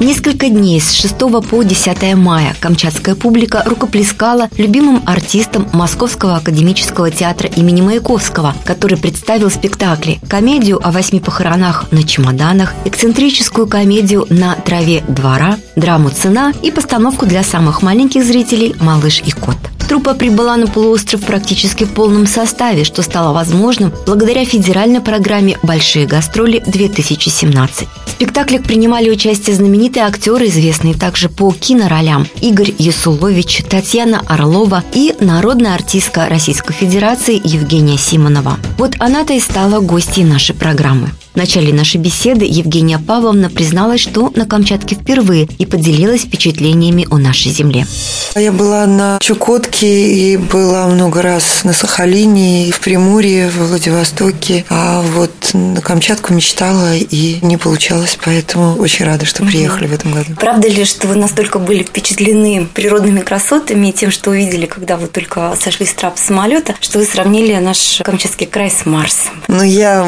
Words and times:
Несколько 0.00 0.48
дней 0.48 0.80
с 0.80 0.92
6 0.92 1.18
по 1.50 1.64
10 1.64 2.14
мая 2.14 2.54
камчатская 2.60 3.16
публика 3.16 3.64
рукоплескала 3.66 4.48
любимым 4.56 5.02
артистам 5.06 5.66
Московского 5.72 6.36
академического 6.36 7.10
театра 7.10 7.48
имени 7.48 7.80
Маяковского, 7.80 8.54
который 8.64 8.96
представил 8.96 9.50
спектакли 9.50 10.20
комедию 10.28 10.78
о 10.86 10.92
восьми 10.92 11.18
похоронах 11.18 11.90
на 11.90 12.04
чемоданах, 12.04 12.74
эксцентрическую 12.84 13.66
комедию 13.66 14.24
на 14.30 14.54
траве 14.54 15.02
двора, 15.08 15.58
драму 15.74 16.10
«Цена» 16.10 16.52
и 16.62 16.70
постановку 16.70 17.26
для 17.26 17.42
самых 17.42 17.82
маленьких 17.82 18.24
зрителей 18.24 18.76
«Малыш 18.80 19.20
и 19.26 19.32
кот». 19.32 19.56
Труппа 19.88 20.12
прибыла 20.12 20.56
на 20.58 20.66
полуостров 20.66 21.22
практически 21.22 21.84
в 21.84 21.94
полном 21.94 22.26
составе, 22.26 22.84
что 22.84 23.00
стало 23.00 23.32
возможным 23.32 23.90
благодаря 24.04 24.44
федеральной 24.44 25.00
программе 25.00 25.58
«Большие 25.62 26.06
гастроли-2017». 26.06 27.86
В 28.04 28.10
спектаклях 28.10 28.64
принимали 28.64 29.08
участие 29.08 29.56
знаменитые 29.56 30.04
актеры, 30.04 30.48
известные 30.48 30.92
также 30.92 31.30
по 31.30 31.52
киноролям 31.52 32.26
Игорь 32.42 32.74
Ясулович, 32.76 33.62
Татьяна 33.70 34.20
Орлова 34.26 34.84
и 34.92 35.14
народная 35.20 35.74
артистка 35.74 36.28
Российской 36.28 36.74
Федерации 36.74 37.40
Евгения 37.42 37.96
Симонова. 37.96 38.58
Вот 38.76 38.94
она-то 38.98 39.32
и 39.32 39.40
стала 39.40 39.80
гостьей 39.80 40.26
нашей 40.26 40.54
программы. 40.54 41.10
В 41.38 41.40
начале 41.40 41.72
нашей 41.72 41.98
беседы 41.98 42.44
Евгения 42.44 42.98
Павловна 42.98 43.48
призналась, 43.48 44.00
что 44.00 44.32
на 44.34 44.44
Камчатке 44.44 44.96
впервые 44.96 45.46
и 45.58 45.66
поделилась 45.66 46.22
впечатлениями 46.22 47.06
о 47.12 47.16
нашей 47.16 47.52
земле. 47.52 47.86
Я 48.34 48.50
была 48.50 48.86
на 48.86 49.20
Чукотке 49.20 49.86
и 49.86 50.36
была 50.36 50.88
много 50.88 51.22
раз 51.22 51.62
на 51.62 51.72
Сахалине, 51.72 52.72
в 52.72 52.80
Приморье, 52.80 53.50
в 53.50 53.68
Владивостоке. 53.68 54.64
А 54.68 55.00
вот 55.00 55.30
на 55.52 55.80
Камчатку 55.80 56.34
мечтала 56.34 56.96
и 56.96 57.38
не 57.40 57.56
получалось, 57.56 58.18
поэтому 58.24 58.74
очень 58.74 59.04
рада, 59.04 59.24
что 59.24 59.44
приехали 59.44 59.86
в 59.86 59.94
этом 59.94 60.10
году. 60.10 60.32
Правда 60.40 60.66
ли, 60.66 60.84
что 60.84 61.06
вы 61.06 61.14
настолько 61.14 61.60
были 61.60 61.84
впечатлены 61.84 62.66
природными 62.74 63.20
красотами 63.20 63.90
и 63.90 63.92
тем, 63.92 64.10
что 64.10 64.30
увидели, 64.30 64.66
когда 64.66 64.96
вы 64.96 65.06
только 65.06 65.56
сошли 65.62 65.86
с 65.86 65.92
трап 65.92 66.18
самолета, 66.18 66.74
что 66.80 66.98
вы 66.98 67.04
сравнили 67.04 67.54
наш 67.58 68.00
Камчатский 68.02 68.46
край 68.46 68.72
с 68.72 68.84
Марсом? 68.86 69.40
Ну, 69.46 69.62
я 69.62 70.04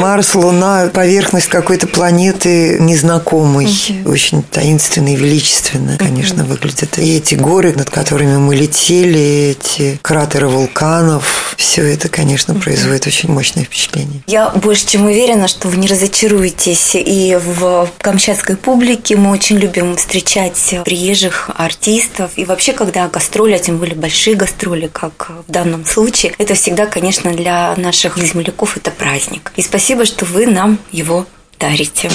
Марс, 0.00 0.36
Луна, 0.36 0.67
на 0.68 0.88
поверхность 0.88 1.48
какой-то 1.48 1.86
планеты 1.86 2.78
незнакомой, 2.78 3.66
угу. 3.66 4.12
очень 4.12 4.42
таинственной 4.42 5.14
и 5.14 5.16
величественно, 5.16 5.96
конечно, 5.98 6.42
угу. 6.42 6.52
выглядит. 6.52 6.98
И 6.98 7.16
эти 7.16 7.34
горы, 7.34 7.72
над 7.72 7.90
которыми 7.90 8.36
мы 8.36 8.54
летели, 8.54 9.56
эти 9.56 9.98
кратеры 10.02 10.48
вулканов, 10.48 11.54
все 11.56 11.82
это, 11.82 12.08
конечно, 12.08 12.54
угу. 12.54 12.62
производит 12.62 13.06
очень 13.06 13.30
мощное 13.30 13.64
впечатление. 13.64 14.22
Я 14.26 14.50
больше 14.50 14.86
чем 14.86 15.06
уверена, 15.06 15.48
что 15.48 15.68
вы 15.68 15.76
не 15.76 15.86
разочаруетесь. 15.86 16.92
И 16.94 17.38
в 17.42 17.88
камчатской 17.98 18.56
публике 18.56 19.16
мы 19.16 19.30
очень 19.30 19.56
любим 19.56 19.96
встречать 19.96 20.74
приезжих 20.84 21.50
артистов. 21.54 22.32
И 22.36 22.44
вообще, 22.44 22.72
когда 22.72 23.08
гастроли, 23.08 23.54
а 23.54 23.58
тем 23.58 23.78
более 23.78 23.96
большие 23.96 24.36
гастроли, 24.36 24.90
как 24.92 25.30
в 25.46 25.50
данном 25.50 25.84
случае, 25.84 26.34
это 26.38 26.54
всегда, 26.54 26.86
конечно, 26.86 27.32
для 27.32 27.74
наших 27.76 28.18
земляков 28.18 28.76
это 28.76 28.90
праздник. 28.90 29.52
И 29.56 29.62
спасибо, 29.62 30.04
что 30.04 30.24
вы 30.24 30.46
нам 30.50 30.78
его 30.92 31.26
дарите. 31.58 32.10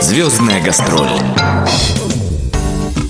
Звездная 0.00 0.62
гастроль. 0.62 1.08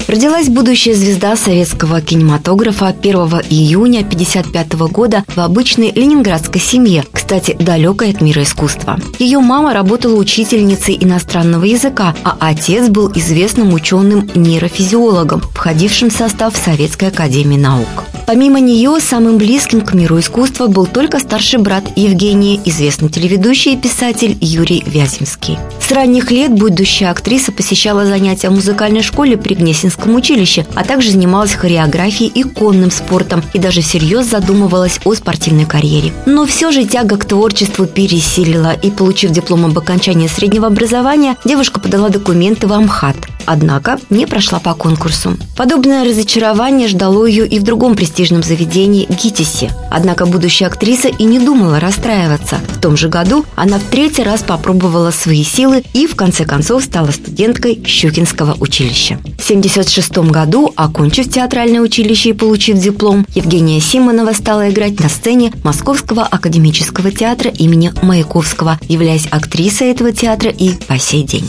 Родилась 0.09 0.49
будущая 0.49 0.95
звезда 0.95 1.37
советского 1.37 2.01
кинематографа 2.01 2.89
1 2.89 3.15
июня 3.51 4.01
1955 4.01 4.73
года 4.91 5.25
в 5.29 5.39
обычной 5.39 5.93
ленинградской 5.93 6.63
семье, 6.63 7.05
кстати, 7.29 7.55
далекой 7.61 8.09
от 8.09 8.23
мира 8.23 8.43
искусства. 8.43 8.99
Ее 9.19 9.41
мама 9.41 9.75
работала 9.75 10.15
учительницей 10.15 10.97
иностранного 10.99 11.67
языка, 11.67 12.15
а 12.25 12.39
отец 12.41 12.89
был 12.89 13.13
известным 13.15 13.75
ученым-нейрофизиологом, 13.75 15.43
входившим 15.53 16.09
в 16.09 16.15
состав 16.15 16.57
Советской 16.57 17.09
академии 17.09 17.59
наук. 17.59 18.05
Помимо 18.27 18.61
нее, 18.61 18.99
самым 19.01 19.37
близким 19.37 19.83
к 19.83 19.93
миру 19.93 20.19
искусства 20.19 20.69
был 20.69 20.87
только 20.87 21.19
старший 21.19 21.61
брат 21.61 21.85
Евгения, 21.97 22.61
известный 22.65 23.11
телеведущий 23.11 23.75
и 23.75 23.77
писатель 23.77 24.39
Юрий 24.41 24.83
Вяземский. 24.87 25.59
С 25.87 25.93
ранних 25.93 26.31
лет 26.31 26.53
будущая 26.53 27.11
актриса 27.11 27.53
посещала 27.53 28.07
занятия 28.07 28.49
в 28.49 28.55
музыкальной 28.55 29.03
школе 29.03 29.37
при 29.37 29.55
Гнесинском 29.55 30.15
училище, 30.15 30.67
а 30.75 30.85
также 30.85 31.11
занималась 31.11 31.55
хореографией 31.55 32.31
и 32.31 32.43
конным 32.43 32.91
спортом 32.91 33.43
и 33.53 33.59
даже 33.59 33.83
всерьез 33.83 34.27
задумывалась 34.27 35.01
о 35.05 35.15
спортивной 35.15 35.67
карьере. 35.67 36.13
Но 36.27 36.47
все 36.47 36.71
же 36.71 36.85
тяга 36.85 37.18
к 37.19 37.25
творчеству 37.25 37.87
пересилила, 37.87 38.73
и, 38.73 38.91
получив 38.91 39.31
диплом 39.31 39.67
об 39.67 39.77
окончании 39.77 40.29
среднего 40.29 40.69
образования, 40.69 41.37
девушка 41.45 41.81
подала 41.81 42.09
документы 42.09 42.67
в 42.67 42.73
Амхат– 42.73 43.17
однако 43.49 43.99
не 44.11 44.27
прошла 44.27 44.59
по 44.59 44.75
конкурсу. 44.75 45.37
Подобное 45.57 46.05
разочарование 46.05 46.87
ждало 46.87 47.25
ее 47.25 47.47
и 47.47 47.59
в 47.59 47.63
другом 47.63 47.97
престижном 47.97 48.43
заведении 48.43 49.07
ГИТИСе. 49.09 49.71
Однако 49.91 50.27
будущая 50.27 50.69
актриса 50.69 51.09
и 51.09 51.25
не 51.25 51.39
думала 51.39 51.81
расстраиваться. 51.81 52.61
В 52.69 52.79
том 52.79 52.97
же 52.97 53.09
году 53.09 53.47
она 53.57 53.79
в 53.79 53.85
третий 53.85 54.23
раз 54.23 54.43
попробовала 54.43 55.11
свои 55.11 55.45
силы 55.45 55.83
и 55.95 56.07
в 56.07 56.15
конце 56.15 56.45
концов 56.45 56.85
стала 56.85 57.11
студенткой 57.11 57.83
Щукинского 57.87 58.55
училища. 58.61 59.17
В 59.39 59.49
1976 59.49 60.31
году, 60.31 60.73
окончив 60.77 61.31
театральное 61.31 61.81
училище 61.81 62.31
и 62.31 62.35
получив 62.35 62.79
диплом, 62.79 63.27
Евгения 63.35 63.81
Симонова 63.81 64.33
стала 64.33 64.69
играть 64.69 65.01
на 65.01 65.09
сцене 65.09 65.53
Московского 65.65 66.23
академического 66.23 67.08
театра 67.11 67.51
имени 67.51 67.93
Маяковского, 68.03 68.79
являясь 68.89 69.27
актрисой 69.31 69.89
этого 69.91 70.13
театра 70.13 70.51
и 70.51 70.73
по 70.73 70.99
сей 70.99 71.23
день. 71.23 71.49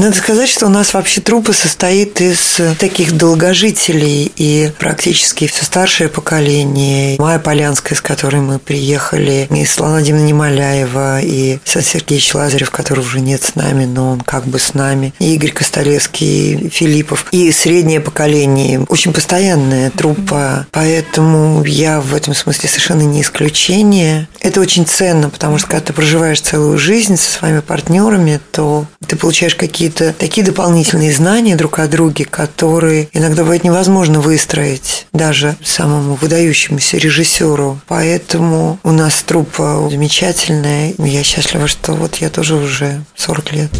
Надо 0.00 0.16
сказать, 0.16 0.48
что 0.48 0.64
у 0.64 0.70
нас 0.70 0.94
вообще 0.94 1.20
труппа 1.20 1.52
состоит 1.52 2.22
из 2.22 2.58
таких 2.78 3.18
долгожителей 3.18 4.32
и 4.34 4.72
практически 4.78 5.46
все 5.46 5.62
старшее 5.62 6.08
поколение. 6.08 7.16
Майя 7.18 7.38
Полянская, 7.38 7.98
с 7.98 8.00
которой 8.00 8.40
мы 8.40 8.58
приехали, 8.58 9.46
и 9.50 9.64
Светлана 9.66 9.96
Владимировна 9.96 10.26
Немоляева, 10.26 11.20
и 11.20 11.58
Сан 11.66 11.82
Сергеевич 11.82 12.32
Лазарев, 12.32 12.70
который 12.70 13.00
уже 13.00 13.20
нет 13.20 13.42
с 13.42 13.56
нами, 13.56 13.84
но 13.84 14.12
он 14.12 14.22
как 14.22 14.46
бы 14.46 14.58
с 14.58 14.72
нами, 14.72 15.12
и 15.18 15.34
Игорь 15.34 15.52
Костолевский, 15.52 16.54
и 16.54 16.70
Филиппов, 16.70 17.26
и 17.30 17.52
среднее 17.52 18.00
поколение. 18.00 18.86
Очень 18.88 19.12
постоянная 19.12 19.90
труппа, 19.90 20.66
поэтому 20.70 21.62
я 21.64 22.00
в 22.00 22.14
этом 22.14 22.34
смысле 22.34 22.70
совершенно 22.70 23.02
не 23.02 23.20
исключение. 23.20 24.28
Это 24.40 24.62
очень 24.62 24.86
ценно, 24.86 25.28
потому 25.28 25.58
что 25.58 25.68
когда 25.68 25.84
ты 25.84 25.92
проживаешь 25.92 26.40
целую 26.40 26.78
жизнь 26.78 27.18
со 27.18 27.30
своими 27.30 27.60
партнерами, 27.60 28.40
то 28.50 28.86
ты 29.06 29.16
получаешь 29.16 29.54
какие 29.54 29.89
какие-то 29.90 30.18
такие 30.18 30.46
дополнительные 30.46 31.12
знания 31.12 31.56
друг 31.56 31.78
о 31.78 31.88
друге, 31.88 32.24
которые 32.24 33.08
иногда 33.12 33.42
бывает 33.42 33.64
невозможно 33.64 34.20
выстроить 34.20 35.06
даже 35.12 35.56
самому 35.64 36.14
выдающемуся 36.14 36.96
режиссеру. 36.96 37.80
Поэтому 37.88 38.78
у 38.84 38.92
нас 38.92 39.22
труппа 39.22 39.88
замечательная. 39.90 40.94
Я 40.98 41.22
счастлива, 41.22 41.66
что 41.66 41.92
вот 41.94 42.16
я 42.16 42.30
тоже 42.30 42.54
уже 42.54 43.04
40 43.16 43.52
лет. 43.52 43.70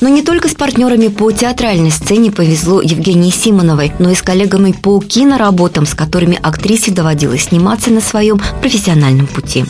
Но 0.00 0.08
не 0.08 0.22
только 0.22 0.48
с 0.48 0.54
партнерами 0.54 1.08
по 1.08 1.30
театральной 1.30 1.90
сцене 1.90 2.30
повезло 2.30 2.82
Евгении 2.82 3.30
Симоновой, 3.30 3.92
но 3.98 4.10
и 4.10 4.14
с 4.14 4.22
коллегами 4.22 4.72
по 4.72 5.00
киноработам, 5.00 5.86
с 5.86 5.94
которыми 5.94 6.38
актрисе 6.42 6.90
доводилось 6.90 7.44
сниматься 7.44 7.90
на 7.90 8.00
своем 8.00 8.40
профессиональном 8.60 9.26
пути. 9.26 9.64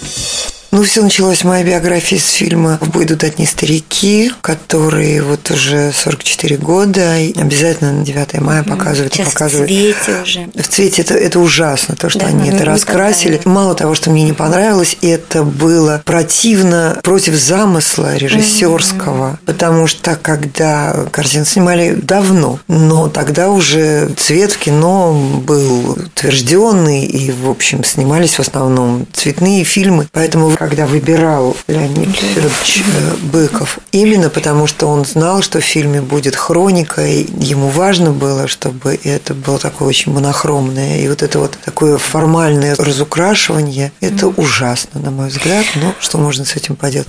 Ну, 0.74 0.82
все 0.82 1.04
началось 1.04 1.44
моей 1.44 1.64
биографии 1.64 2.16
с 2.16 2.30
фильма 2.30 2.78
«В 2.80 2.90
бой 2.90 3.04
идут 3.04 3.22
одни 3.22 3.46
старики», 3.46 4.32
который 4.40 5.20
вот 5.20 5.48
уже 5.52 5.92
44 5.92 6.56
года, 6.56 7.16
и 7.16 7.32
обязательно 7.40 7.92
на 7.92 8.04
9 8.04 8.40
мая 8.40 8.64
показывают. 8.64 9.14
Сейчас 9.14 9.32
показывают. 9.32 9.70
в 9.70 9.72
цвете 9.72 10.22
уже. 10.24 10.48
В 10.52 10.66
цвете 10.66 11.02
это, 11.02 11.14
это 11.14 11.38
ужасно, 11.38 11.94
то, 11.94 12.10
что 12.10 12.18
да, 12.18 12.26
они 12.26 12.50
это 12.50 12.64
раскрасили. 12.64 13.34
Никогда. 13.34 13.50
Мало 13.50 13.76
того, 13.76 13.94
что 13.94 14.10
мне 14.10 14.24
не 14.24 14.32
понравилось, 14.32 14.96
это 15.00 15.44
было 15.44 16.02
противно 16.04 16.98
против 17.04 17.34
замысла 17.34 18.16
режиссерского, 18.16 19.34
mm-hmm. 19.34 19.46
потому 19.46 19.86
что 19.86 20.16
когда 20.20 21.06
картину 21.12 21.44
снимали 21.44 21.94
давно, 21.94 22.58
но 22.66 23.08
тогда 23.08 23.50
уже 23.50 24.08
цвет 24.16 24.50
в 24.50 24.58
кино 24.58 25.12
был 25.46 25.90
утвержденный, 25.90 27.04
и, 27.04 27.30
в 27.30 27.48
общем, 27.48 27.84
снимались 27.84 28.34
в 28.34 28.40
основном 28.40 29.06
цветные 29.12 29.62
фильмы, 29.62 30.08
поэтому 30.10 30.50
когда 30.64 30.86
выбирал 30.86 31.54
Леонид 31.68 32.16
Федорович 32.16 32.82
э, 32.86 33.16
Быков. 33.30 33.78
Именно 33.92 34.30
потому, 34.30 34.66
что 34.66 34.86
он 34.86 35.04
знал, 35.04 35.42
что 35.42 35.60
в 35.60 35.64
фильме 35.64 36.00
будет 36.00 36.34
хроника, 36.36 37.06
и 37.06 37.26
ему 37.38 37.68
важно 37.68 38.12
было, 38.12 38.48
чтобы 38.48 38.98
это 39.04 39.34
было 39.34 39.58
такое 39.58 39.88
очень 39.88 40.12
монохромное. 40.12 41.00
И 41.00 41.08
вот 41.08 41.22
это 41.22 41.38
вот 41.38 41.58
такое 41.62 41.98
формальное 41.98 42.76
разукрашивание, 42.76 43.92
это 44.00 44.28
ужасно, 44.28 45.00
на 45.00 45.10
мой 45.10 45.28
взгляд. 45.28 45.66
Но 45.74 45.94
что 46.00 46.16
можно 46.16 46.46
с 46.46 46.56
этим 46.56 46.76
поделать? 46.76 47.08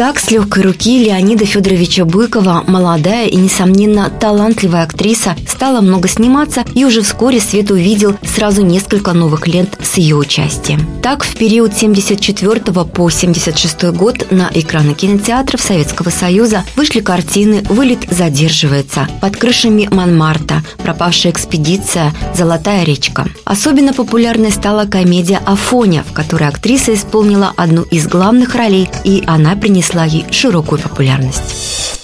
Так, 0.00 0.18
с 0.18 0.30
легкой 0.30 0.62
руки 0.62 1.04
Леонида 1.04 1.44
Федоровича 1.44 2.06
Быкова 2.06 2.64
молодая 2.66 3.26
и, 3.26 3.36
несомненно, 3.36 4.08
талантливая 4.08 4.84
актриса 4.84 5.36
стала 5.46 5.82
много 5.82 6.08
сниматься 6.08 6.64
и 6.74 6.86
уже 6.86 7.02
вскоре 7.02 7.38
свет 7.38 7.70
увидел 7.70 8.16
сразу 8.24 8.64
несколько 8.64 9.12
новых 9.12 9.46
лент 9.46 9.78
с 9.82 9.98
ее 9.98 10.16
участием. 10.16 10.88
Так, 11.02 11.22
в 11.22 11.36
период 11.36 11.76
74 11.76 12.60
по 12.62 13.10
76 13.10 13.90
год 13.90 14.30
на 14.30 14.50
экраны 14.54 14.94
кинотеатров 14.94 15.60
Советского 15.60 16.08
Союза 16.08 16.64
вышли 16.76 17.00
картины 17.00 17.60
«Вылет 17.68 18.10
задерживается», 18.10 19.06
«Под 19.20 19.36
крышами 19.36 19.86
Монмарта», 19.92 20.62
«Пропавшая 20.78 21.30
экспедиция», 21.30 22.14
«Золотая 22.34 22.84
речка». 22.84 23.26
Особенно 23.44 23.92
популярной 23.92 24.50
стала 24.50 24.86
комедия 24.86 25.42
«Афоня», 25.44 26.04
в 26.08 26.14
которой 26.14 26.48
актриса 26.48 26.94
исполнила 26.94 27.52
одну 27.54 27.82
из 27.82 28.08
главных 28.08 28.54
ролей, 28.54 28.88
и 29.04 29.22
она 29.26 29.56
принесла 29.56 29.89
принесла 29.90 30.04
ей 30.04 30.26
широкую 30.32 30.80
популярность 30.80 31.42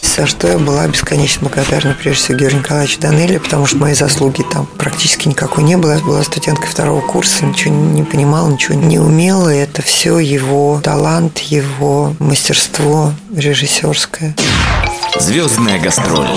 за 0.03 0.27
что 0.27 0.49
я 0.49 0.57
была 0.57 0.89
бесконечно 0.89 1.43
благодарна 1.43 1.95
прежде 1.95 2.23
всего 2.23 2.39
Георгию 2.39 2.61
Николаевичу 2.61 3.01
Данелли, 3.01 3.37
потому 3.37 3.67
что 3.67 3.77
моей 3.77 3.95
заслуги 3.95 4.43
там 4.51 4.65
практически 4.79 5.29
никакой 5.29 5.63
не 5.63 5.77
было. 5.77 5.93
Я 5.93 5.99
была 5.99 6.23
студенткой 6.23 6.69
второго 6.69 7.03
курса, 7.03 7.45
ничего 7.45 7.75
не 7.75 8.03
понимала, 8.03 8.49
ничего 8.49 8.77
не 8.77 8.99
умела. 8.99 9.55
И 9.55 9.59
это 9.59 9.83
все 9.83 10.19
его 10.19 10.81
талант, 10.83 11.41
его 11.41 12.15
мастерство 12.19 13.13
режиссерское. 13.35 14.35
Звездная 15.21 15.79
гастроль. 15.79 16.31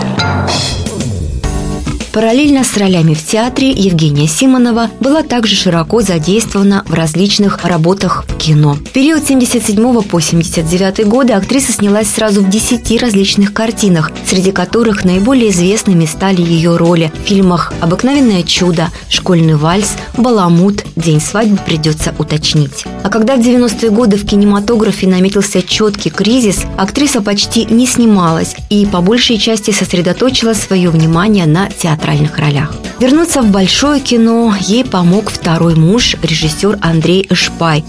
Параллельно 2.12 2.64
с 2.64 2.76
ролями 2.76 3.14
в 3.14 3.24
театре 3.24 3.70
Евгения 3.70 4.28
Симонова 4.28 4.90
была 5.00 5.22
также 5.22 5.56
широко 5.56 6.02
задействована 6.02 6.84
в 6.88 6.94
различных 6.94 7.64
работах 7.64 8.26
кино. 8.50 8.74
В 8.74 8.90
период 8.90 9.28
77 9.28 10.02
по 10.02 10.20
79 10.20 11.06
годы 11.08 11.34
актриса 11.34 11.72
снялась 11.72 12.10
сразу 12.10 12.42
в 12.42 12.50
10 12.50 13.00
различных 13.00 13.54
картинах, 13.54 14.12
среди 14.26 14.52
которых 14.52 15.06
наиболее 15.06 15.52
известными 15.52 16.06
стали 16.06 16.42
ее 16.42 16.76
роли 16.76 17.12
в 17.14 17.28
фильмах 17.28 17.72
«Обыкновенное 17.80 18.42
чудо», 18.42 18.90
«Школьный 19.08 19.56
вальс», 19.56 19.94
«Баламут», 20.18 20.84
«День 20.96 21.22
свадьбы» 21.22 21.60
придется 21.64 22.16
уточнить. 22.18 22.86
А 23.04 23.10
когда 23.10 23.36
в 23.36 23.40
90-е 23.40 23.92
годы 23.92 24.18
в 24.18 24.26
кинематографе 24.26 25.06
наметился 25.06 25.62
четкий 25.62 26.10
кризис, 26.10 26.62
актриса 26.76 27.22
почти 27.22 27.66
не 27.66 27.86
снималась 27.86 28.56
и 28.72 28.88
по 28.88 29.02
большей 29.02 29.38
части 29.38 29.70
сосредоточила 29.70 30.54
свое 30.54 30.90
внимание 30.90 31.46
на 31.46 31.70
театральных 31.70 32.40
ролях. 32.40 32.74
Вернуться 33.00 33.42
в 33.42 33.52
большое 33.52 34.02
кино 34.02 34.54
ей 34.60 34.84
помог 34.84 35.30
второй 35.30 35.76
муж, 35.76 36.18
режиссер 36.22 36.80
Андрей 36.82 37.26
Эшпай, 37.30 37.86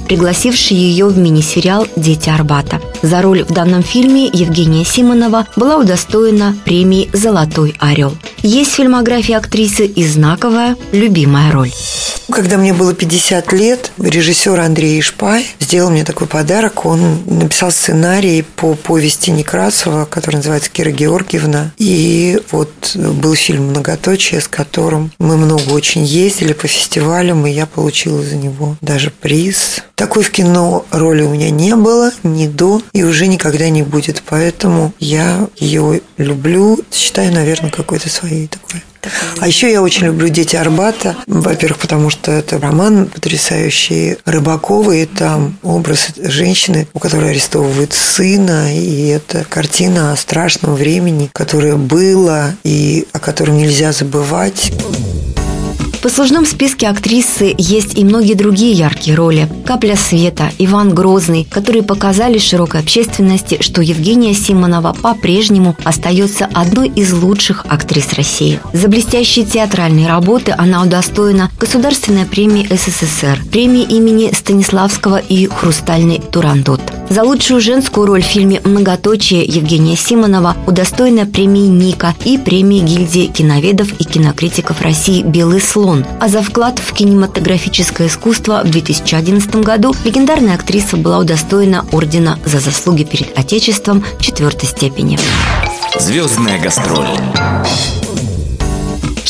пригласивший 0.50 0.76
ее 0.76 1.06
в 1.06 1.17
мини-сериал 1.17 1.87
«Дети 1.94 2.29
Арбата». 2.29 2.81
За 3.02 3.23
роль 3.23 3.44
в 3.44 3.52
данном 3.52 3.85
фильме 3.85 4.26
Евгения 4.26 4.85
Симонова 4.85 5.47
была 5.55 5.76
удостоена 5.76 6.56
премии 6.64 7.08
«Золотой 7.12 7.76
орел». 7.79 8.17
Есть 8.43 8.73
в 8.73 8.75
фильмографии 8.75 9.35
актрисы 9.35 9.87
и 9.87 10.05
знаковая 10.05 10.76
«Любимая 10.91 11.52
роль». 11.52 11.70
Когда 12.32 12.56
мне 12.56 12.73
было 12.73 12.94
50 12.94 13.52
лет, 13.52 13.93
режиссер 13.99 14.58
Андрей 14.58 15.00
Ишпай 15.00 15.47
сделал 15.58 15.91
мне 15.91 16.05
такой 16.05 16.26
подарок. 16.26 16.85
Он 16.85 17.23
написал 17.26 17.70
сценарий 17.70 18.43
по 18.43 18.75
повести 18.75 19.31
Некрасова, 19.31 20.05
который 20.05 20.37
называется 20.37 20.70
«Кира 20.70 20.91
Георгиевна». 20.91 21.73
И 21.79 22.41
вот 22.50 22.96
был 22.96 23.35
фильм 23.35 23.69
«Многоточие», 23.69 24.41
с 24.41 24.49
которым 24.49 25.12
мы 25.19 25.37
много 25.37 25.70
очень 25.70 26.05
ездили 26.05 26.53
по 26.53 26.67
фестивалям, 26.67 27.46
и 27.46 27.50
я 27.50 27.67
получила 27.67 28.23
за 28.23 28.37
него 28.37 28.76
даже 28.81 29.11
приз. 29.11 29.82
Такой 30.00 30.23
в 30.23 30.31
кино 30.31 30.87
роли 30.93 31.20
у 31.20 31.29
меня 31.29 31.50
не 31.50 31.76
было 31.76 32.11
ни 32.23 32.47
до 32.47 32.81
и 32.94 33.02
уже 33.02 33.26
никогда 33.26 33.69
не 33.69 33.82
будет. 33.82 34.23
Поэтому 34.26 34.94
я 34.99 35.47
ее 35.58 36.00
люблю, 36.17 36.79
считаю, 36.91 37.35
наверное, 37.35 37.70
какой-то 37.70 38.08
своей 38.08 38.47
такой 38.47 38.82
а 39.38 39.47
еще 39.47 39.70
я 39.70 39.81
очень 39.82 40.06
люблю 40.06 40.29
«Дети 40.29 40.56
Арбата». 40.56 41.17
Во-первых, 41.26 41.79
потому 41.79 42.11
что 42.11 42.32
это 42.32 42.58
роман 42.58 43.06
потрясающий 43.06 44.19
Рыбакова, 44.26 44.93
и 44.93 45.06
там 45.06 45.56
образ 45.62 46.08
женщины, 46.19 46.87
у 46.93 46.99
которой 46.99 47.31
арестовывают 47.31 47.94
сына, 47.94 48.76
и 48.76 49.06
это 49.08 49.44
картина 49.49 50.12
о 50.12 50.17
страшном 50.17 50.75
времени, 50.75 51.31
которое 51.32 51.76
было 51.76 52.55
и 52.62 53.06
о 53.12 53.19
котором 53.19 53.56
нельзя 53.56 53.93
забывать. 53.93 54.73
В 56.00 56.02
послужном 56.02 56.47
списке 56.47 56.88
актрисы 56.88 57.55
есть 57.58 57.99
и 57.99 58.05
многие 58.06 58.32
другие 58.32 58.73
яркие 58.73 59.14
роли. 59.14 59.47
«Капля 59.67 59.97
света», 59.97 60.50
«Иван 60.56 60.94
Грозный», 60.94 61.44
которые 61.44 61.82
показали 61.82 62.38
широкой 62.38 62.81
общественности, 62.81 63.58
что 63.61 63.82
Евгения 63.82 64.32
Симонова 64.32 64.94
по-прежнему 64.94 65.76
остается 65.85 66.49
одной 66.55 66.88
из 66.88 67.12
лучших 67.12 67.67
актрис 67.69 68.14
России. 68.14 68.61
За 68.73 68.88
блестящие 68.88 69.44
театральные 69.44 70.08
работы 70.08 70.55
она 70.56 70.82
удостоена 70.82 71.50
Государственной 71.61 72.25
премии 72.25 72.67
СССР, 72.75 73.38
премии 73.53 73.82
имени 73.82 74.32
Станиславского 74.32 75.19
и 75.19 75.49
«Хрустальный 75.49 76.19
Турандот». 76.32 76.81
За 77.11 77.25
лучшую 77.25 77.61
женскую 77.61 78.07
роль 78.07 78.23
в 78.23 78.27
фильме 78.27 78.61
«Многоточие» 78.62 79.43
Евгения 79.43 79.97
Симонова 79.97 80.57
удостоена 80.69 81.27
премии 81.27 81.67
«Ника» 81.67 82.15
и 82.25 82.39
премии 82.39 82.79
гильдии 82.79 83.27
киноведов 83.27 83.93
и 83.99 84.05
кинокритиков 84.05 84.81
России 84.81 85.23
«Белый 85.23 85.61
слон». 85.61 86.07
А 86.21 86.29
за 86.29 86.41
вклад 86.41 86.79
в 86.79 86.93
кинематографическое 86.93 88.07
искусство 88.07 88.62
в 88.65 88.71
2011 88.71 89.57
году 89.57 89.93
легендарная 90.05 90.55
актриса 90.55 90.97
была 90.97 91.19
удостоена 91.19 91.85
ордена 91.91 92.39
за 92.45 92.61
заслуги 92.61 93.03
перед 93.03 93.37
Отечеством 93.37 94.05
четвертой 94.21 94.69
степени. 94.69 95.19
Звездная 95.99 96.61
гастроль. 96.63 97.09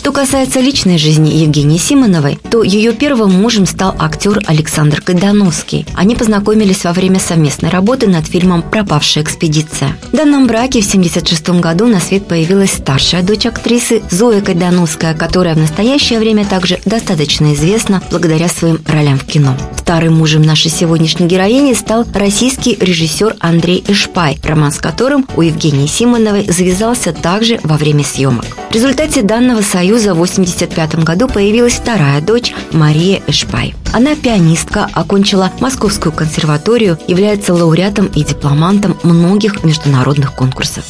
Что 0.00 0.12
касается 0.12 0.60
личной 0.60 0.96
жизни 0.96 1.28
Евгении 1.28 1.76
Симоновой, 1.76 2.38
то 2.50 2.62
ее 2.62 2.94
первым 2.94 3.32
мужем 3.32 3.66
стал 3.66 3.94
актер 3.98 4.40
Александр 4.46 5.02
Кайдановский. 5.02 5.84
Они 5.94 6.16
познакомились 6.16 6.84
во 6.84 6.94
время 6.94 7.20
совместной 7.20 7.68
работы 7.68 8.06
над 8.06 8.26
фильмом 8.26 8.62
«Пропавшая 8.62 9.22
экспедиция». 9.22 9.98
В 10.10 10.16
данном 10.16 10.46
браке 10.46 10.80
в 10.80 10.88
1976 10.88 11.60
году 11.60 11.86
на 11.86 12.00
свет 12.00 12.26
появилась 12.26 12.72
старшая 12.72 13.22
дочь 13.22 13.44
актрисы 13.44 14.02
Зоя 14.10 14.40
Кайдановская, 14.40 15.12
которая 15.12 15.54
в 15.54 15.58
настоящее 15.58 16.18
время 16.18 16.46
также 16.46 16.80
достаточно 16.86 17.52
известна 17.52 18.02
благодаря 18.10 18.48
своим 18.48 18.78
ролям 18.86 19.18
в 19.18 19.26
кино. 19.26 19.54
Вторым 19.76 20.14
мужем 20.14 20.40
нашей 20.40 20.70
сегодняшней 20.70 21.26
героини 21.26 21.74
стал 21.74 22.06
российский 22.14 22.74
режиссер 22.80 23.36
Андрей 23.38 23.84
Эшпай, 23.86 24.38
роман 24.42 24.72
с 24.72 24.78
которым 24.78 25.26
у 25.36 25.42
Евгении 25.42 25.86
Симоновой 25.86 26.50
завязался 26.50 27.12
также 27.12 27.60
во 27.64 27.76
время 27.76 28.02
съемок. 28.02 28.46
В 28.70 28.72
результате 28.72 29.22
данного 29.22 29.62
союза 29.62 29.89
Союза 29.90 30.14
в 30.14 30.22
1985 30.22 31.04
году 31.04 31.26
появилась 31.26 31.72
вторая 31.72 32.20
дочь 32.20 32.54
Мария 32.70 33.20
Эшпай. 33.26 33.74
Она 33.92 34.14
пианистка, 34.14 34.88
окончила 34.92 35.50
Московскую 35.58 36.12
консерваторию, 36.12 36.96
является 37.08 37.54
лауреатом 37.54 38.06
и 38.06 38.22
дипломантом 38.22 38.96
многих 39.02 39.64
международных 39.64 40.32
конкурсов. 40.36 40.84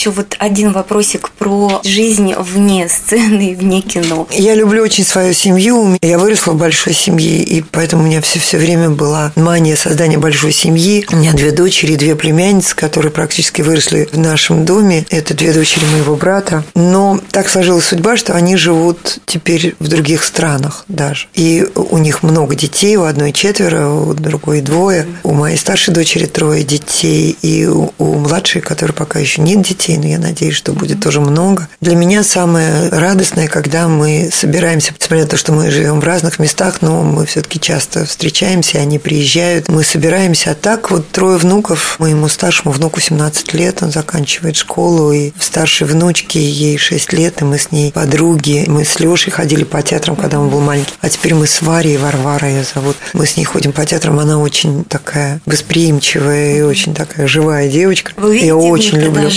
Еще 0.00 0.08
вот 0.08 0.34
один 0.38 0.72
вопросик 0.72 1.28
про 1.28 1.82
жизнь 1.84 2.32
вне 2.34 2.88
сцены, 2.88 3.54
вне 3.54 3.82
кино. 3.82 4.26
Я 4.30 4.54
люблю 4.54 4.82
очень 4.82 5.04
свою 5.04 5.34
семью. 5.34 5.98
Я 6.00 6.18
выросла 6.18 6.52
в 6.52 6.56
большой 6.56 6.94
семье, 6.94 7.42
и 7.42 7.60
поэтому 7.60 8.04
у 8.04 8.06
меня 8.06 8.22
все, 8.22 8.38
все 8.38 8.56
время 8.56 8.88
была 8.88 9.30
мания 9.36 9.76
создания 9.76 10.16
большой 10.16 10.52
семьи. 10.52 11.04
У 11.12 11.16
меня 11.16 11.34
две 11.34 11.52
дочери, 11.52 11.96
две 11.96 12.16
племянницы, 12.16 12.74
которые 12.74 13.12
практически 13.12 13.60
выросли 13.60 14.08
в 14.10 14.16
нашем 14.16 14.64
доме. 14.64 15.04
Это 15.10 15.34
две 15.34 15.52
дочери 15.52 15.84
моего 15.92 16.16
брата. 16.16 16.64
Но 16.74 17.20
так 17.30 17.50
сложилась 17.50 17.84
судьба, 17.84 18.16
что 18.16 18.32
они 18.32 18.56
живут 18.56 19.18
теперь 19.26 19.76
в 19.80 19.88
других 19.88 20.24
странах 20.24 20.86
даже. 20.88 21.26
И 21.34 21.68
у 21.74 21.98
них 21.98 22.22
много 22.22 22.54
детей, 22.54 22.96
у 22.96 23.02
одной 23.02 23.32
четверо, 23.32 23.90
у 23.90 24.14
другой 24.14 24.62
двое. 24.62 25.06
У 25.24 25.34
моей 25.34 25.58
старшей 25.58 25.92
дочери 25.92 26.24
трое 26.24 26.64
детей, 26.64 27.36
и 27.42 27.66
у, 27.66 27.92
у 27.98 28.14
младшей, 28.14 28.62
которой 28.62 28.92
пока 28.92 29.18
еще 29.18 29.42
нет 29.42 29.60
детей, 29.60 29.89
детей, 29.90 29.98
но 29.98 30.06
я 30.06 30.18
надеюсь, 30.18 30.54
что 30.54 30.72
будет 30.72 31.00
тоже 31.00 31.20
много. 31.20 31.68
Для 31.80 31.94
меня 31.94 32.22
самое 32.22 32.88
радостное, 32.88 33.48
когда 33.48 33.88
мы 33.88 34.30
собираемся, 34.32 34.92
несмотря 34.98 35.22
на 35.22 35.28
то, 35.28 35.36
что 35.36 35.52
мы 35.52 35.70
живем 35.70 36.00
в 36.00 36.04
разных 36.04 36.38
местах, 36.38 36.82
но 36.82 37.02
мы 37.02 37.26
все-таки 37.26 37.60
часто 37.60 38.04
встречаемся, 38.04 38.78
они 38.78 38.98
приезжают, 38.98 39.68
мы 39.68 39.84
собираемся. 39.84 40.52
А 40.52 40.54
так 40.54 40.90
вот 40.90 41.10
трое 41.10 41.38
внуков, 41.38 41.96
моему 41.98 42.28
старшему 42.28 42.72
внуку 42.72 43.00
17 43.00 43.54
лет, 43.54 43.82
он 43.82 43.90
заканчивает 43.90 44.56
школу, 44.56 45.12
и 45.12 45.32
старшей 45.38 45.86
внучке 45.86 46.40
ей 46.40 46.78
6 46.78 47.12
лет, 47.12 47.40
и 47.40 47.44
мы 47.44 47.58
с 47.58 47.72
ней 47.72 47.92
подруги. 47.92 48.64
Мы 48.66 48.84
с 48.84 49.00
Лешей 49.00 49.32
ходили 49.32 49.64
по 49.64 49.82
театрам, 49.82 50.16
когда 50.16 50.38
он 50.38 50.48
был 50.48 50.60
маленький. 50.60 50.92
А 51.00 51.08
теперь 51.08 51.34
мы 51.34 51.46
с 51.46 51.62
Варей, 51.62 51.96
Варвара 51.96 52.48
ее 52.48 52.64
зовут. 52.74 52.96
Мы 53.12 53.26
с 53.26 53.36
ней 53.36 53.44
ходим 53.44 53.72
по 53.72 53.84
театрам, 53.84 54.18
она 54.18 54.38
очень 54.38 54.84
такая 54.84 55.40
восприимчивая 55.46 56.58
и 56.58 56.60
очень 56.62 56.94
такая 56.94 57.26
живая 57.26 57.68
девочка. 57.68 58.12
Вы 58.16 58.38
я 58.38 58.56
очень 58.56 58.98
люблю 58.98 59.30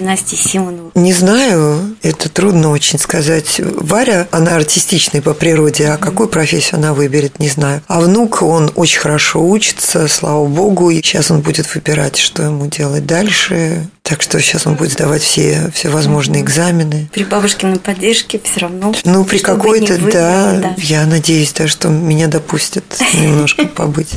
династии 0.00 0.36
Симоновых? 0.36 0.94
Не 0.94 1.12
знаю, 1.12 1.96
это 2.02 2.28
трудно 2.28 2.70
очень 2.70 2.98
сказать. 2.98 3.60
Варя, 3.60 4.26
она 4.30 4.56
артистичная 4.56 5.22
по 5.22 5.34
природе, 5.34 5.88
а 5.88 5.96
какую 5.96 6.28
профессию 6.28 6.78
она 6.78 6.94
выберет, 6.94 7.38
не 7.38 7.48
знаю. 7.48 7.82
А 7.86 8.00
внук, 8.00 8.42
он 8.42 8.72
очень 8.74 9.00
хорошо 9.00 9.46
учится, 9.46 10.08
слава 10.08 10.46
богу, 10.46 10.90
и 10.90 10.96
сейчас 10.96 11.30
он 11.30 11.40
будет 11.40 11.72
выбирать, 11.74 12.16
что 12.16 12.42
ему 12.42 12.66
делать 12.66 13.06
дальше. 13.06 13.88
Так 14.02 14.22
что 14.22 14.40
сейчас 14.40 14.66
он 14.66 14.74
будет 14.74 14.92
сдавать 14.92 15.22
все, 15.22 15.70
все 15.72 15.88
возможные 15.88 16.42
экзамены. 16.42 17.08
При 17.12 17.22
бабушкиной 17.22 17.78
поддержке 17.78 18.40
все 18.42 18.60
равно. 18.60 18.92
Ну, 19.04 19.24
при 19.24 19.38
какой-то, 19.38 19.98
да, 19.98 20.58
да. 20.60 20.74
Я 20.78 21.06
надеюсь, 21.06 21.52
да, 21.52 21.68
что 21.68 21.88
меня 21.88 22.26
допустят 22.26 22.84
немножко 23.14 23.66
побыть. 23.66 24.14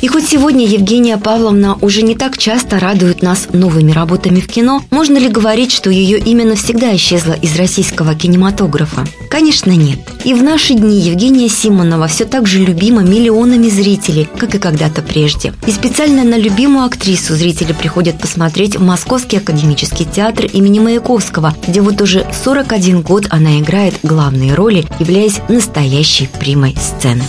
И 0.00 0.08
хоть 0.08 0.26
сегодня 0.26 0.66
Евгения 0.66 1.18
Павловна 1.18 1.76
уже 1.82 2.00
не 2.00 2.14
так 2.14 2.38
часто 2.38 2.80
радует 2.80 3.20
нас 3.20 3.48
новыми 3.52 3.92
работами 3.92 4.40
в 4.40 4.46
кино, 4.46 4.82
можно 4.90 5.18
ли 5.18 5.28
говорить, 5.28 5.72
что 5.72 5.90
ее 5.90 6.18
имя 6.18 6.46
навсегда 6.46 6.96
исчезло 6.96 7.32
из 7.34 7.56
российского 7.56 8.14
кинематографа? 8.14 9.06
Конечно, 9.28 9.72
нет. 9.72 9.98
И 10.24 10.32
в 10.32 10.42
наши 10.42 10.72
дни 10.72 11.00
Евгения 11.00 11.50
Симонова 11.50 12.06
все 12.06 12.24
так 12.24 12.46
же 12.46 12.60
любима 12.60 13.02
миллионами 13.02 13.68
зрителей, 13.68 14.26
как 14.38 14.54
и 14.54 14.58
когда-то 14.58 15.02
прежде. 15.02 15.52
И 15.66 15.70
специально 15.70 16.24
на 16.24 16.38
любимую 16.38 16.86
актрису 16.86 17.36
зрители 17.36 17.74
приходят 17.74 18.18
посмотреть 18.18 18.76
в 18.76 18.82
Московский 18.82 19.36
академический 19.36 20.06
театр 20.06 20.46
имени 20.46 20.78
Маяковского, 20.78 21.54
где 21.68 21.82
вот 21.82 22.00
уже 22.00 22.26
41 22.42 23.02
год 23.02 23.26
она 23.28 23.58
играет 23.60 23.94
главные 24.02 24.54
роли, 24.54 24.86
являясь 24.98 25.40
настоящей 25.48 26.28
примой 26.38 26.74
сцены. 26.80 27.22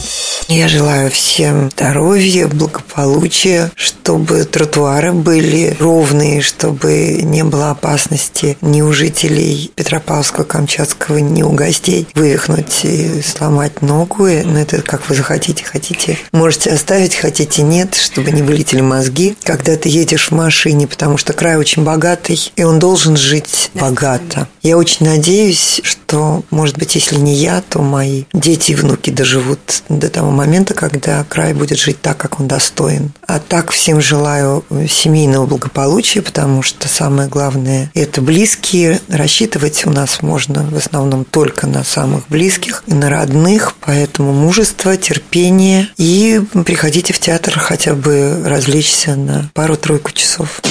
Я 0.47 0.67
желаю 0.67 1.09
всем 1.11 1.69
здоровья, 1.71 2.47
благополучия, 2.61 3.71
чтобы 3.75 4.43
тротуары 4.43 5.13
были 5.13 5.75
ровные, 5.79 6.41
чтобы 6.41 7.21
не 7.23 7.43
было 7.43 7.71
опасности 7.71 8.57
ни 8.61 8.81
у 8.81 8.93
жителей 8.93 9.71
Петропавловского, 9.75 10.43
Камчатского, 10.43 11.17
ни 11.17 11.41
у 11.41 11.51
гостей 11.51 12.07
вывихнуть 12.13 12.83
и 12.83 13.21
сломать 13.23 13.81
ногу. 13.81 14.27
Но 14.27 14.59
это 14.59 14.81
как 14.83 15.09
вы 15.09 15.15
захотите, 15.15 15.63
хотите. 15.63 16.19
Можете 16.31 16.71
оставить, 16.71 17.15
хотите 17.15 17.63
нет, 17.63 17.95
чтобы 17.95 18.31
не 18.31 18.43
вылетели 18.43 18.81
мозги, 18.81 19.35
когда 19.43 19.75
ты 19.75 19.89
едешь 19.89 20.29
в 20.29 20.31
машине, 20.31 20.85
потому 20.85 21.17
что 21.17 21.33
край 21.33 21.57
очень 21.57 21.83
богатый, 21.83 22.51
и 22.55 22.63
он 22.63 22.77
должен 22.77 23.17
жить 23.17 23.71
богато. 23.73 24.47
Я 24.61 24.77
очень 24.77 25.07
надеюсь, 25.07 25.81
что, 25.83 26.43
может 26.51 26.77
быть, 26.77 26.93
если 26.93 27.15
не 27.15 27.33
я, 27.33 27.63
то 27.67 27.81
мои 27.81 28.25
дети 28.33 28.71
и 28.71 28.75
внуки 28.75 29.09
доживут 29.09 29.83
до 29.89 30.09
того 30.09 30.29
момента, 30.29 30.75
когда 30.75 31.23
край 31.23 31.53
будет 31.53 31.79
жить 31.79 31.99
так, 32.01 32.17
как 32.17 32.39
он 32.39 32.47
достоин. 32.51 33.13
А 33.27 33.39
так 33.39 33.71
всем 33.71 34.01
желаю 34.01 34.65
семейного 34.89 35.45
благополучия, 35.45 36.21
потому 36.21 36.61
что 36.63 36.89
самое 36.89 37.29
главное– 37.29 37.89
это 37.93 38.21
близкие. 38.21 38.99
Рассчитывать 39.07 39.85
у 39.85 39.89
нас 39.89 40.21
можно 40.21 40.63
в 40.63 40.75
основном 40.75 41.23
только 41.23 41.65
на 41.65 41.85
самых 41.85 42.27
близких 42.27 42.83
и 42.87 42.93
на 42.93 43.09
родных, 43.09 43.75
поэтому 43.79 44.33
мужество, 44.33 44.97
терпение 44.97 45.87
и 45.97 46.41
приходите 46.65 47.13
в 47.13 47.19
театр 47.19 47.57
хотя 47.57 47.93
бы 47.93 48.43
развлечься 48.45 49.15
на 49.15 49.49
пару-тройку 49.53 50.11
часов. 50.11 50.61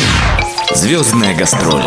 Звездная 0.74 1.34
гастроль. 1.34 1.84